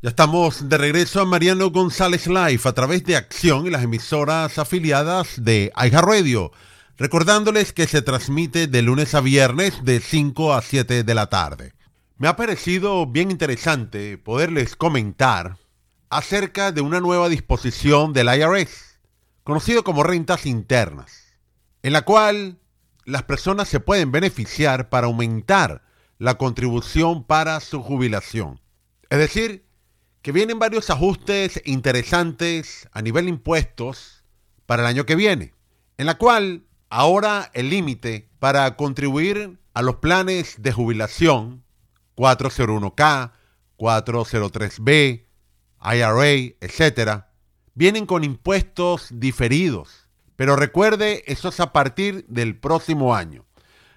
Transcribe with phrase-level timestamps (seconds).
[0.00, 4.56] Ya estamos de regreso a Mariano González Live a través de Acción y las emisoras
[4.56, 6.52] afiliadas de Radio.
[6.96, 11.72] Recordándoles que se transmite de lunes a viernes de 5 a 7 de la tarde.
[12.16, 15.56] Me ha parecido bien interesante poderles comentar
[16.10, 19.00] acerca de una nueva disposición del IRS,
[19.42, 21.36] conocido como rentas internas,
[21.82, 22.60] en la cual
[23.04, 25.82] las personas se pueden beneficiar para aumentar
[26.18, 28.60] la contribución para su jubilación.
[29.10, 29.67] Es decir,
[30.22, 34.24] que vienen varios ajustes interesantes a nivel impuestos
[34.66, 35.54] para el año que viene,
[35.96, 41.64] en la cual ahora el límite para contribuir a los planes de jubilación
[42.16, 43.32] 401k,
[43.78, 45.24] 403b,
[45.80, 47.30] IRA, etcétera,
[47.74, 50.08] vienen con impuestos diferidos.
[50.34, 53.44] Pero recuerde, eso es a partir del próximo año.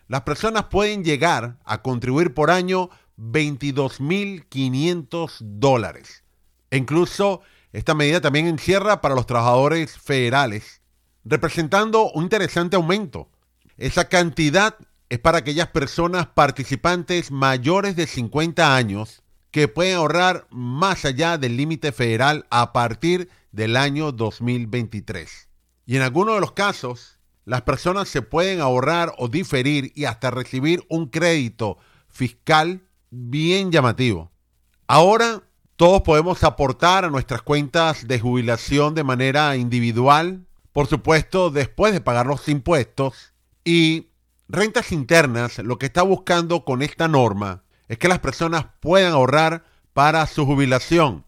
[0.08, 6.24] Las personas pueden llegar a contribuir por año 22.500 dólares.
[6.70, 7.42] E incluso
[7.74, 10.82] esta medida también encierra para los trabajadores federales,
[11.24, 13.30] representando un interesante aumento.
[13.78, 14.76] Esa cantidad
[15.10, 21.58] es para aquellas personas participantes mayores de 50 años que pueden ahorrar más allá del
[21.58, 25.50] límite federal a partir del año 2023.
[25.86, 30.32] Y en algunos de los casos, las personas se pueden ahorrar o diferir y hasta
[30.32, 32.82] recibir un crédito fiscal
[33.12, 34.32] bien llamativo.
[34.88, 35.44] Ahora
[35.76, 42.02] todos podemos aportar a nuestras cuentas de jubilación de manera individual, por supuesto después de
[42.02, 43.34] pagar los impuestos.
[43.64, 44.08] Y
[44.48, 49.66] rentas internas lo que está buscando con esta norma es que las personas puedan ahorrar
[49.94, 51.26] para su jubilación,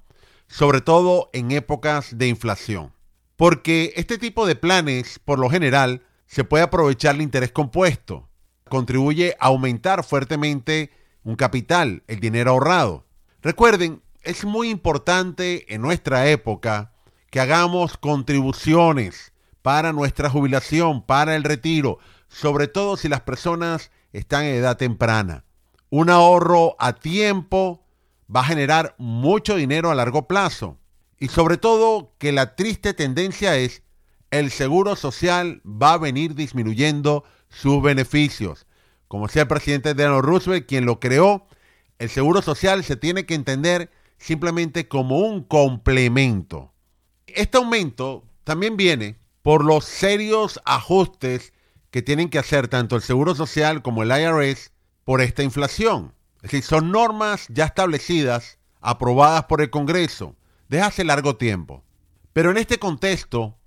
[0.47, 2.93] sobre todo en épocas de inflación.
[3.35, 8.29] Porque este tipo de planes, por lo general, se puede aprovechar el interés compuesto.
[8.69, 10.91] Contribuye a aumentar fuertemente
[11.23, 13.05] un capital, el dinero ahorrado.
[13.41, 16.93] Recuerden, es muy importante en nuestra época
[17.29, 24.45] que hagamos contribuciones para nuestra jubilación, para el retiro, sobre todo si las personas están
[24.45, 25.45] en edad temprana.
[25.89, 27.85] Un ahorro a tiempo
[28.33, 30.77] va a generar mucho dinero a largo plazo.
[31.19, 33.83] Y sobre todo que la triste tendencia es
[34.31, 38.65] el seguro social va a venir disminuyendo sus beneficios
[39.07, 41.47] como decía el presidente Donald Roosevelt, quien lo creó,
[41.99, 46.73] el seguro social se tiene que entender simplemente como un complemento.
[47.27, 51.53] Este aumento también viene por los serios ajustes
[51.91, 54.71] que tienen que hacer tanto el Seguro Social como el IRS
[55.03, 56.13] por esta inflación.
[56.37, 60.35] Es decir, son normas ya establecidas, aprobadas por el Congreso
[60.69, 61.83] desde hace largo tiempo.
[62.33, 63.57] Pero en este contexto,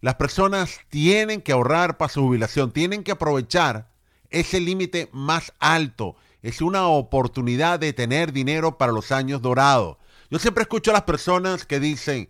[0.00, 3.90] las personas tienen que ahorrar para su jubilación, tienen que aprovechar
[4.30, 6.16] es el límite más alto.
[6.42, 9.96] Es una oportunidad de tener dinero para los años dorados.
[10.30, 12.28] Yo siempre escucho a las personas que dicen,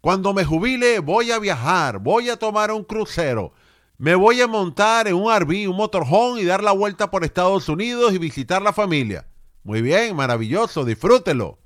[0.00, 3.52] cuando me jubile voy a viajar, voy a tomar un crucero,
[3.98, 7.68] me voy a montar en un RV, un motorhome y dar la vuelta por Estados
[7.68, 9.26] Unidos y visitar la familia.
[9.62, 11.58] Muy bien, maravilloso, disfrútelo.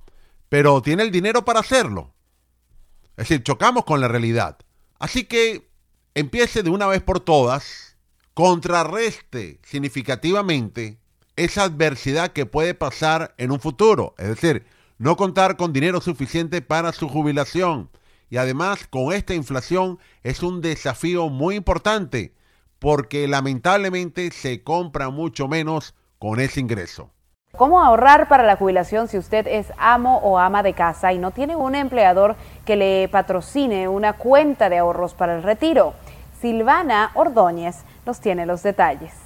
[0.49, 2.13] Pero ¿tiene el dinero para hacerlo?
[3.17, 4.59] Es decir, chocamos con la realidad.
[4.99, 5.71] Así que
[6.15, 7.94] empiece de una vez por todas
[8.35, 10.99] contrarreste significativamente
[11.37, 14.15] esa adversidad que puede pasar en un futuro.
[14.19, 14.67] Es decir,
[14.99, 17.91] no contar con dinero suficiente para su jubilación.
[18.31, 22.35] Y además con esta inflación es un desafío muy importante
[22.81, 27.11] porque lamentablemente se compra mucho menos con ese ingreso.
[27.57, 31.31] ¿Cómo ahorrar para la jubilación si usted es amo o ama de casa y no
[31.31, 32.35] tiene un empleador
[32.65, 35.95] que le patrocine una cuenta de ahorros para el retiro?
[36.41, 39.24] Silvana Ordóñez nos tiene los detalles.